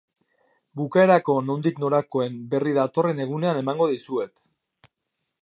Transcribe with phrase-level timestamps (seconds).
[0.79, 4.35] Bukaerako nondik norakoen berri datorren egunean emango dizuet.